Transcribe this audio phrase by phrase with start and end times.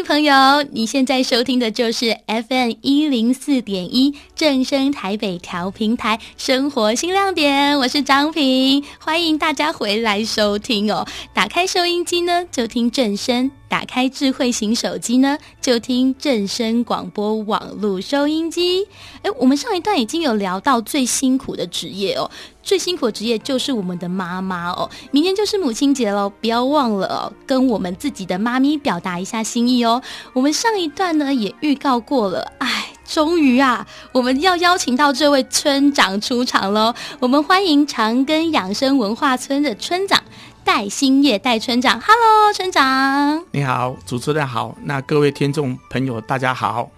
[0.00, 11.06] 朋友，你现在收听的就是 FM 一零四点一正声台北调平台生活新亮点，我是张平，欢迎大家回来收听哦。
[11.34, 18.86] 打开收音机呢，就听正声；打开智慧型手机呢，就听正声广播网络收音机。
[19.22, 22.30] 哎，我们上一段已经有聊到最辛苦的职业哦。
[22.62, 30.02] 最辛苦的职业就是我们的妈妈哦，明天就是母亲节喽，不要忘了，跟我们自己的妈咪表达一下心意哦。
[30.34, 36.94] 我们上一段呢也预告过了，哎，终于啊，我们要邀请到这位村长出场喽。
[37.20, 40.22] 我们欢迎长庚养生文化村的村长
[40.64, 43.44] 戴新业戴村长，Hello，村长。
[43.50, 46.88] 你好，主持人好，那各位听众朋友大家好。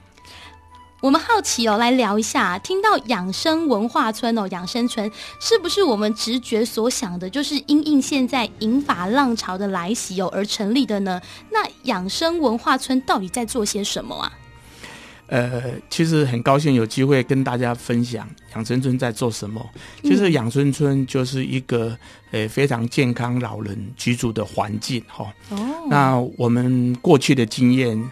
[1.00, 11.20] 我们好奇哦，来聊一下，听到养生文化村哦，养生村是不是我们直觉所想的，就是因应现在银发浪潮的来袭哦而成立的呢？
[11.50, 14.32] 那养生文化村到底在做些什么啊？
[15.26, 19.64] 呃，其实很高兴有机会跟大家分享养生村在做什么。
[20.02, 21.96] 其实养生村就是一个
[22.30, 25.32] 呃非常健康老人居住的环境哈。
[25.50, 28.02] 哦，那我们过去的经验。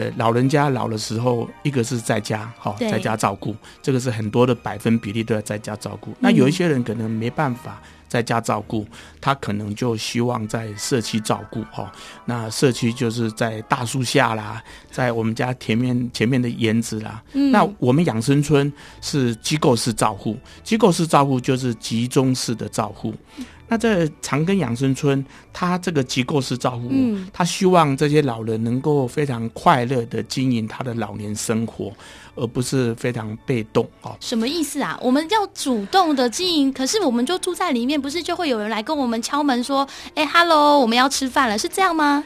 [0.00, 3.52] 呃，老人家老的时候，一个是在家，好、哦，在家照顾，
[3.82, 6.14] 这个是很多的百分比例都要在家照顾。
[6.20, 8.86] 那有一些人可能没办法在家照顾，
[9.20, 11.92] 他可能就希望在社区照顾，哈、哦。
[12.24, 17.22] 那社区就是在大树下啦，在我们家前面前面的园子啦。
[17.34, 23.14] 嗯、那我们养生村是机构式照护，机构式照护就是集中式的照护。
[23.68, 31.92] 那在长庚养生村，他这个机构式照顾，嗯，他希望这些老人能够非常快乐的经营他的老年生活，
[32.34, 34.16] 而不是非常被动哦。
[34.20, 34.98] 什么意思啊？
[35.02, 42.24] 我们要主动的经营，可是我们就住在里面，不是就会有人来跟我们敲门说：“哎，Hello，我们要吃饭了。”是这样吗？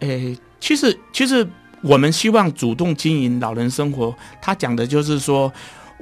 [0.00, 1.48] 哎，其实其实
[1.80, 5.50] 我们希望主动经营老人生活，他讲的就是说。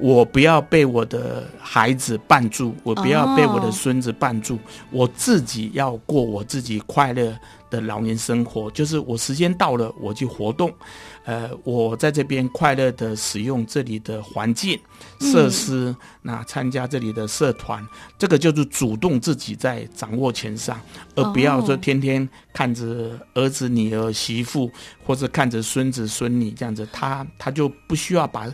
[0.00, 4.58] 我不要被我的孩子绊住，我不要被我的孙子绊住，
[4.90, 7.38] 我自己要过我自己快乐
[7.68, 8.70] 的老年生活。
[8.70, 10.72] 就是我时间到了，我去活动，
[11.24, 14.78] 呃，我在这边快乐的使用这里的环境
[15.20, 17.86] 设施，嗯、那参加这里的社团，
[18.18, 20.80] 这个就是主动自己在掌握权上，
[21.14, 24.70] 而不要说天天看着儿子、女儿、媳妇，
[25.04, 28.50] 或者看着孙子、孙女这样子，他他就不需要把。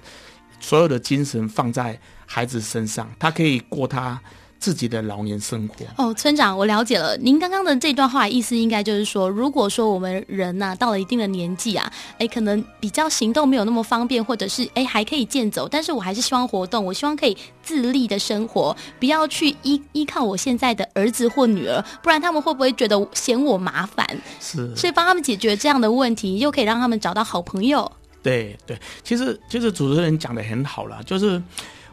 [0.61, 4.21] 所有的精神放在孩子身上，他可以过他
[4.59, 5.75] 自己的老年生活。
[5.97, 7.17] 哦，村长，我了解了。
[7.19, 24.05] 您刚刚的这段话意思，应该就是说，如果说我们人呐、啊、到了一定的年纪啊，哎，可能比较行动没有那么方便，或者是哎还可以健走，但是我还是希望活动，我希望可以自立的生活，不要去依依靠我现在的儿子或女儿，不然他们会不会觉得嫌我麻烦？
[24.41, 27.93] 是，所以帮他们解决这样的问题，又可以让他们找到好朋友。
[28.27, 31.41] 对对，其实其实主持人讲的很好了，就是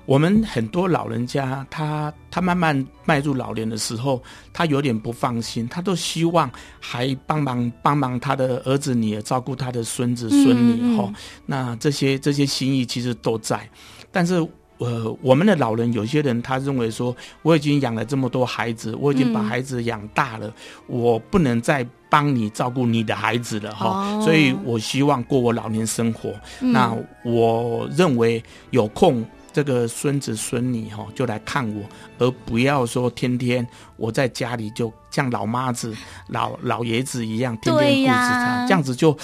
[0.06, 2.74] 我们很多老人家，他他慢慢
[3.06, 4.20] 迈入老年的时候，
[4.52, 11.14] 他有点不放心，他都希望还帮忙帮忙他的儿子女儿照顾他的孙子孙女哈、嗯嗯哦。
[11.46, 13.70] 那这些这些心意其实都在，
[14.12, 14.36] 但是
[14.80, 20.54] 呃，我们的老人有些人他认为说，我已经养了这么多孩子，我已经把孩子养大了，嗯、
[20.88, 21.88] 我不能再。
[22.14, 26.30] 帮你照顾你的孩子了哈，所以我希望过我老年生活。
[26.62, 31.82] 嗯、那我认为有空这个孙子孙女哈就来看我，
[32.20, 35.92] 而不要说天天我在家里就像老妈子、
[36.28, 39.18] 老老爷子一样天天顾着他，这样子就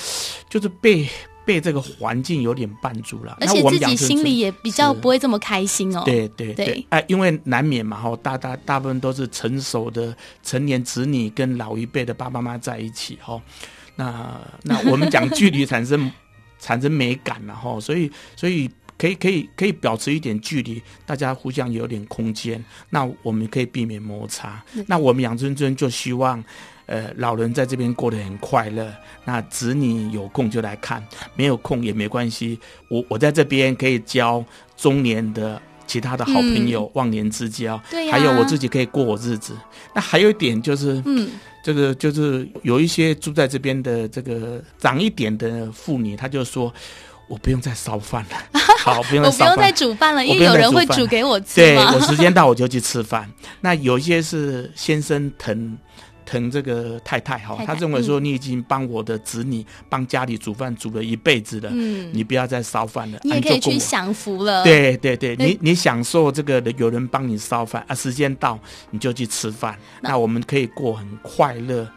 [0.49, 1.07] 就是被。
[1.49, 6.03] 被这个环境有点绊住了，而且自己心里也比较不会这么开心哦。
[6.05, 13.41] 对对对，哎，因为难免嘛，哈，大大大部分都是成熟的成年子女跟老一辈的爸爸妈妈在一起，哈，
[13.95, 16.11] 那那我们讲距离产生
[16.61, 24.63] 产生美感了，哈，所以所以可以可以可以保持一点距离，大家互相有点空间，那我们可以避免摩擦。
[24.85, 26.43] 那我们养尊尊就希望。
[26.89, 28.91] 呃，老人在这边过得很快乐，
[29.23, 31.05] 那子女有空就来看，
[31.35, 32.59] 没有空也没关系。
[32.87, 34.43] 我我在这边可以交
[34.75, 37.79] 中年的其他的好朋友，嗯、忘年之交。
[37.91, 39.55] 对、啊、还有我自己可以过我日子。
[39.93, 41.29] 那还有一点就是，嗯，
[41.63, 46.73] 这个就是有一些住在这边的这个长一点的妇女，她就说，
[47.27, 51.57] 我不用再烧饭了， 好，不用再烧饭，我不用再煮饭了，因为有人会煮给我吃。
[51.57, 53.29] 对，我时间到我就去吃饭。
[53.61, 55.77] 那有一些是先生疼。
[56.29, 64.63] 疼这个太太哈，他认为说，你已经帮我的子女帮家里煮饭煮了一辈子了，嗯，你不要再烧饭了，你也可以去享福了。
[64.63, 68.59] 对对对，你你享受这个有人帮你烧饭啊，时间到
[68.91, 71.89] 你就去吃饭，那我们可以过很快乐、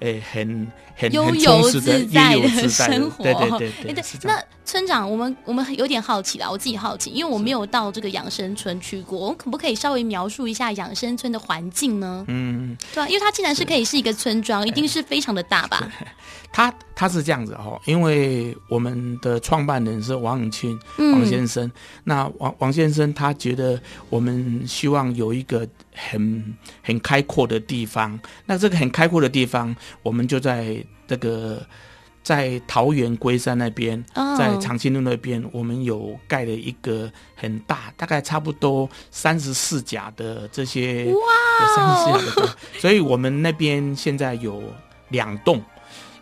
[0.00, 3.22] 诶很很悠游自在的生活。
[3.24, 4.04] 对对对。
[4.24, 12.24] 那村长，我们我们有点好奇啦，我自己好奇，因为我没有到这个养生村去过，我们可不可以稍微描述一下养生村的环境呢？
[12.28, 15.90] 嗯，对啊，因为它既然是可以是一个村庄，一定是非常的大吧？
[16.50, 21.72] 他他是这样子哈，因为我们的创办人是王永庆王先生，嗯、
[22.04, 31.64] 那王王先生他觉得我们希望有一个很很开阔的地方，那这个很开阔的地方，我们就在这个
[32.22, 34.04] 在桃园龟山那边，
[34.38, 41.20] 在长青路那边，我们有盖了一个很大，大概差不多三十四甲的这些哇，
[41.74, 44.62] 三十四甲的，所以我们那边现在有
[45.08, 45.62] 两栋。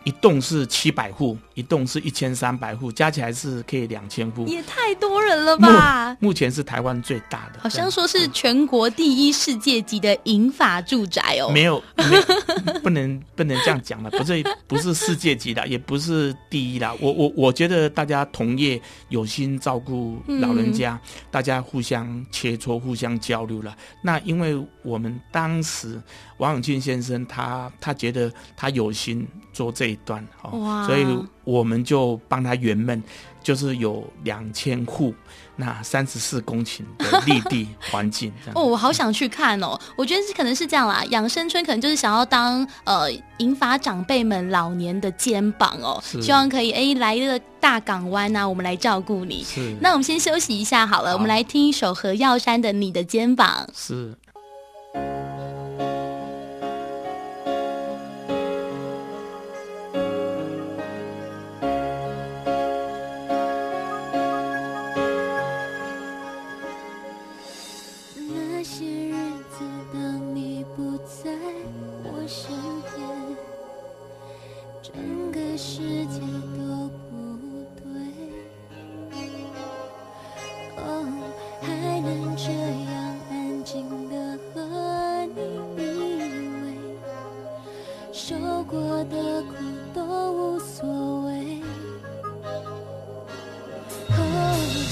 [0.07, 6.17] 一栋是七百户，一栋是一千三百户，加起来是可以两千户，也太多人了吧？
[6.21, 11.51] 目，目前是台湾最大的，好像说是全国第一世界级的银发住宅哦。
[11.51, 12.23] 没有，没有，
[12.85, 16.95] 不能不能这样讲了，不是不是世界级的，也不是第一啦。
[17.01, 23.77] 我我我觉得大家同业有心照顾老人家，嗯、大家互相切磋，互相交流了。
[24.03, 26.01] 那因为我们当时
[26.37, 29.99] 王永庆先生他他觉得他有心做这一。
[30.07, 31.05] 段哦，所以
[31.43, 33.03] 我们就帮他圆梦，
[33.43, 35.13] 就是有两千户，
[35.57, 38.33] 那三十四公顷的绿地环境。
[38.55, 39.77] 哦，我好想去看哦！
[39.97, 49.43] 我觉得是可能是这样啦，养生村可能就是想要当呃引发长辈们老年的肩膀哦，希望可以哎来一个大港湾呐、啊，我们来照顾你。
[49.43, 53.67] 是，那我们先休息一下好了，好，我们来听一首何耀珊的《你的肩膀》。
[53.75, 54.15] 是。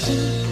[0.05, 0.44] keep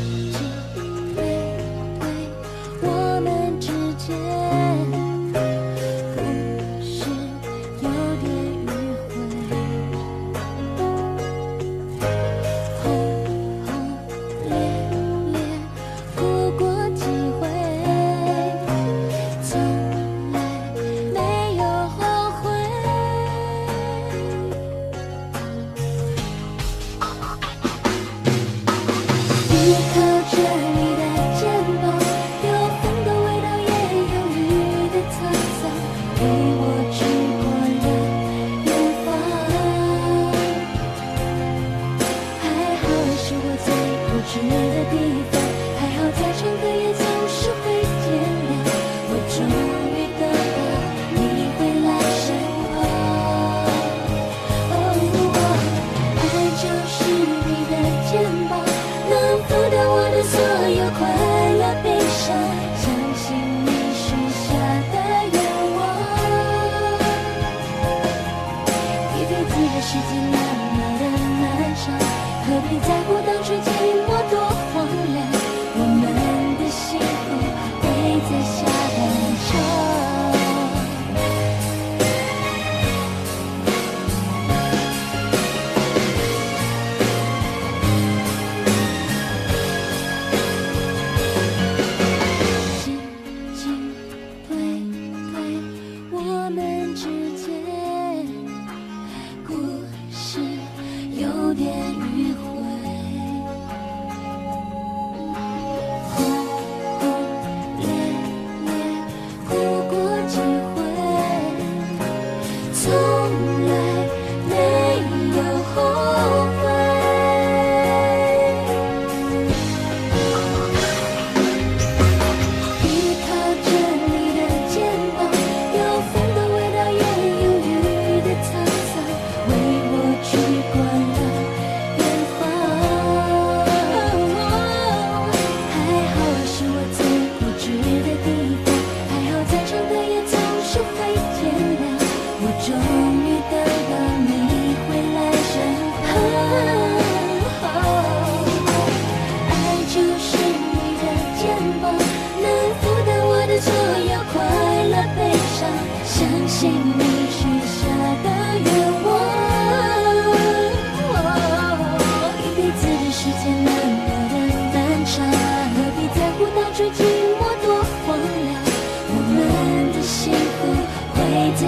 [101.53, 101.82] 别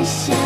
[0.05, 0.44] 想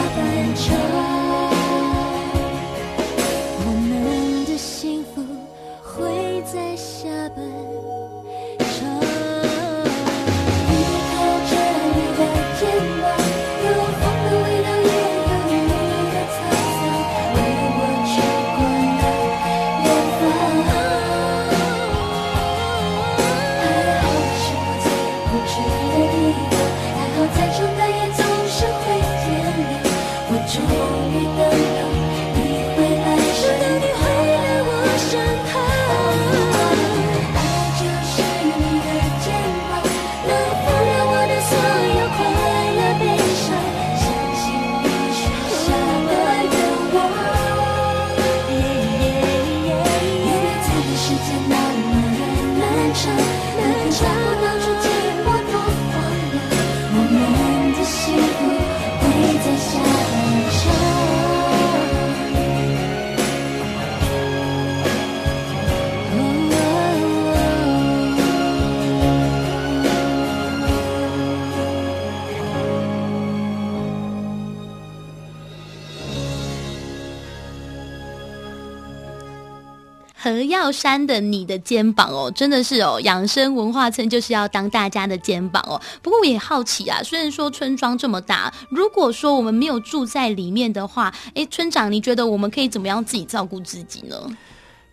[80.33, 85.79] 何耀珊的你的肩膀哦，真的是哦，养生文化村就是要当大家的肩膀哦。
[86.01, 94.15] 不过我也好奇啊，虽然说村庄这么大，如果说我们没有住在里面的话，哎，村长，你觉得我们可以怎么样自己照顾自己呢？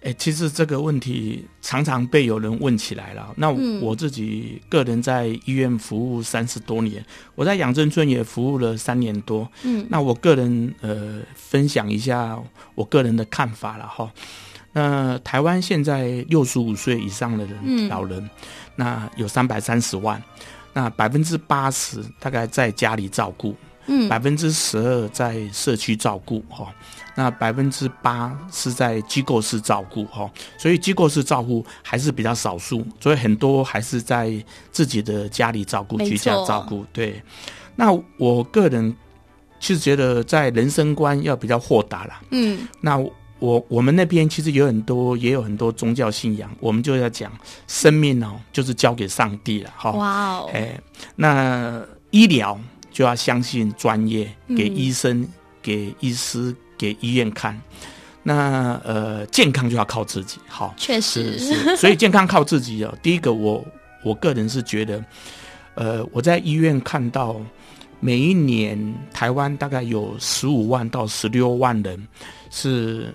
[0.03, 3.29] 哎，其实这个问题常常被有人问起来了。
[3.37, 3.51] 那
[3.81, 9.51] 我自己个人在医院服务三十多年，我在养生村也服务了三年多。
[9.65, 12.39] 嗯，那我个人呃分享一下
[12.77, 14.09] 我个人的看法了哈。
[14.77, 18.29] 那台湾现在六十五岁以上的人，嗯、老人，
[18.75, 20.23] 那有三百三十万，
[20.75, 23.57] 那百分之八十大概在家里照顾，
[23.87, 26.67] 嗯，百分之十二在社区照顾，哈。
[27.15, 34.31] 那百分之八是在机构式照顾哈，所以机构式照顾还是比较少数，所以很多还是在
[34.71, 36.85] 自己的家里照顾，居家照顾。
[36.93, 37.23] 对，
[37.75, 38.95] 那我个人
[39.59, 42.21] 其实觉得在人生观要比较豁达啦。
[42.33, 43.03] 嗯，那
[43.39, 47.33] 我我们那边其实有很多也有很多宗教信仰，我们就要讲
[47.67, 49.93] 生命哦，就是交给上帝了哈。
[49.93, 50.81] 哇哦，哎，
[51.15, 52.59] 那医疗
[52.93, 55.29] 就要相信专业，给医生，嗯、
[55.63, 56.55] 给医师。
[56.79, 57.59] 给医院看，
[58.23, 60.37] 那呃，健康就要靠自己。
[60.47, 62.95] 好，确实是，是，所以健康靠自己哦。
[63.03, 63.65] 第一个我，我
[64.11, 65.03] 我个人是觉得，
[65.75, 67.41] 呃，我在医院看到
[67.99, 68.79] 每一年
[69.11, 72.07] 台湾大概有十五万到十六万人
[72.51, 73.15] 是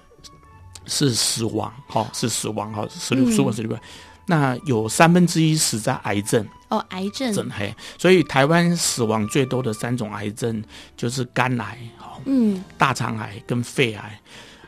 [0.85, 3.81] 是死亡，好，是死亡，好，十六十五十六万，
[4.25, 6.45] 那有三分之一死在癌症。
[6.69, 10.63] 哦，癌症，嘿，所以台湾死亡最多的三种癌症
[10.95, 11.77] 就是肝癌。
[12.25, 14.21] 嗯，大肠癌跟肺癌，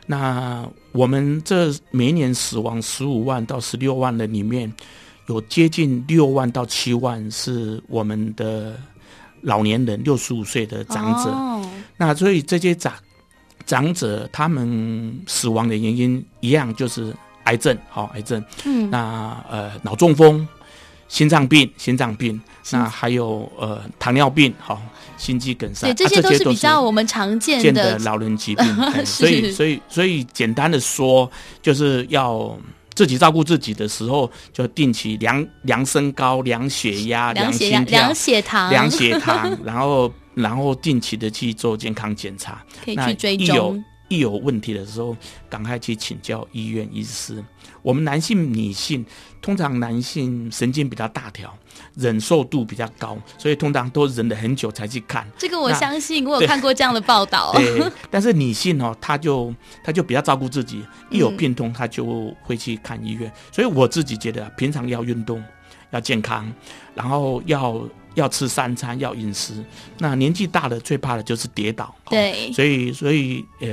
[0.06, 4.70] 那我们这每年死亡十五万到十六万人里面，
[5.28, 8.76] 有接近六万到七万是我们的
[9.42, 11.30] 老年人，六十五岁的长者。
[11.30, 12.92] 哦、那所以这些长
[13.66, 18.44] 长者他们死亡的原因一样，就是癌症，好，癌症。
[18.64, 20.46] 嗯，那呃脑中风、
[21.08, 22.40] 心脏病、心脏病，
[22.70, 24.80] 那还有呃糖尿病，好。
[25.16, 28.66] 心肌梗塞，对，这些都是比较我们常见的，的老人疾病，
[29.06, 31.30] 所以，所以，所以，简单的说，
[31.62, 32.54] 就是要
[32.94, 43.82] 自己照顾自己的时候，就定期量量身高、量血压、量心跳、量血糖、量血糖， 然后，然后定期的去做健康检查，可以去追踪。
[44.08, 45.16] 一有问题的时候，
[45.48, 47.42] 赶快去请教医院医师。
[47.80, 49.04] 我们男性、女性，
[49.40, 51.52] 通常男性神经比较大条，
[51.94, 55.26] 忍受度比较高，所以通常都忍了很久才去看。
[55.38, 57.50] 这个我相信，我有看过这样的报道。
[57.54, 63.30] 对，但是女性哦，她就她就比较照顾自己，一有病痛，她就会去看医院。
[63.30, 65.42] 嗯、所以我自己觉得，平常要运动，
[65.92, 66.52] 要健康，
[66.94, 67.82] 然后要。
[68.14, 69.64] 要吃三餐，要饮食。
[69.98, 71.94] 那年纪大了，最怕的就是跌倒。
[72.10, 73.68] 对，所以，所以，呃，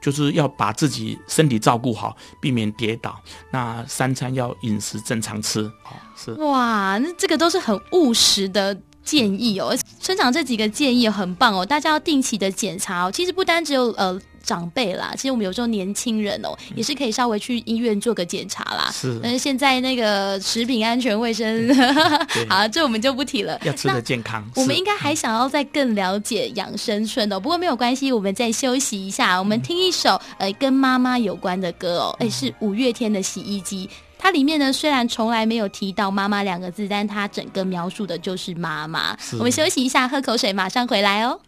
[0.00, 3.18] 就是要把自己身体照顾好，避免跌倒。
[3.50, 5.70] 那三餐要饮食正常吃。
[5.82, 6.32] 好，是。
[6.34, 9.76] 哇，那这个都是很务实的建议哦。
[10.00, 13.10] 村长这几个建议很棒哦，大家要定期的检查哦。
[13.10, 14.20] 其实不单只有呃。
[14.44, 18.90] 长辈啦，其实我们有时候年轻人哦，也是可以稍微去医院做个检查啦。
[18.92, 21.74] 是，但是现在那个食品安全卫生，
[22.48, 23.58] 好，这我们就不提了。
[23.64, 24.44] 要吃的健康。
[24.54, 39.16] 我们应该还想要再更了解养生村哦，不过没有关系，我们再休息一下，我们听一首呃跟妈妈有关的歌哦，哎，是五月天的洗衣机，它里面呢虽然从来没有提到妈妈两个字，但它整个描述的就是妈妈。
[39.32, 41.40] 我们休息一下，喝口水，马上回来哦。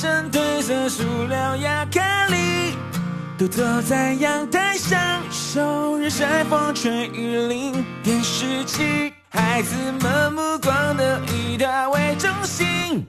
[0.00, 2.74] 身褪色塑料亚克力，
[3.36, 4.98] 独坐在阳台上
[5.30, 7.84] 受日晒风吹雨淋。
[8.02, 11.04] 电视机，孩子们目光都
[11.34, 13.06] 以它为中心，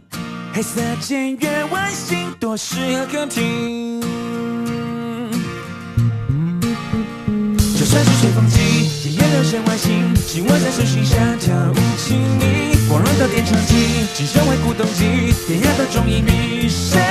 [0.52, 3.91] 黑色简约外形多适合客厅。
[8.22, 12.78] 吹风机，也流线外形，紧握在手心下跳舞亲密。
[12.88, 17.02] 光荣的电唱机，机身为古董机，典雅的中音比谁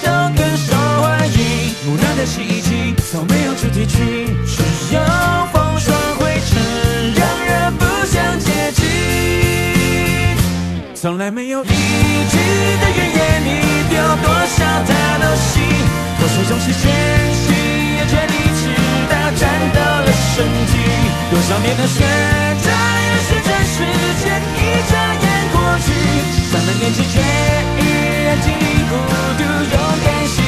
[0.00, 0.08] 都
[0.38, 0.72] 更受
[1.02, 1.74] 欢迎。
[1.84, 4.62] 木讷的洗衣机，从没有主题曲，只
[4.94, 5.02] 有
[5.52, 6.62] 风霜灰尘，
[7.16, 8.86] 让人不想接近。
[10.94, 12.38] 从来没有一句
[12.78, 13.48] 的怨言，你
[13.90, 15.66] 丢多少他都信。
[16.20, 16.94] 多少种是艰
[17.34, 17.50] 辛，
[17.96, 18.49] 也全力
[21.50, 22.04] 少年的雪，
[22.62, 23.82] 转眼时间，时
[24.22, 25.90] 间一眨眼过去，
[26.52, 27.82] 咱们年纪却依
[28.24, 28.94] 然经历孤
[29.36, 30.39] 独，勇敢。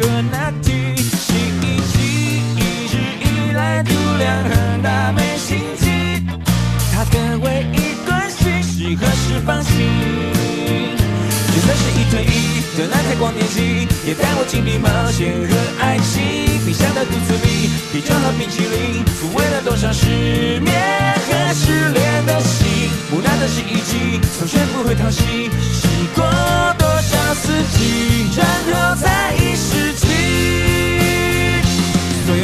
[0.00, 6.24] 和那提洗衣机，一直以来度量很大，没心机。
[6.92, 9.70] 它的唯一关心是何时放晴。
[11.52, 16.48] 就算是一对一的那台光电机，也带我经历冒险和爱情。
[16.64, 20.72] 冰箱的肚子里，啤酒和冰淇淋，抚慰了多少失眠
[21.26, 22.88] 和失恋的心。
[23.10, 26.24] 木讷的洗衣机，从学不会讨喜，洗过
[26.78, 29.34] 多少四季，然后才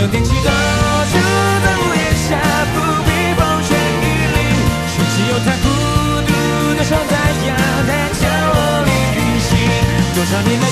[0.07, 1.19] 有电器都住
[1.65, 2.39] 在屋檐下，
[2.73, 4.05] 不必风吹雨
[4.37, 4.39] 淋，
[4.87, 5.67] 却只有它孤
[6.23, 6.31] 独
[6.79, 7.13] 的守在
[7.45, 7.49] 阳
[7.89, 8.23] 台角
[8.55, 9.51] 落里运行。
[10.15, 10.66] 多少年。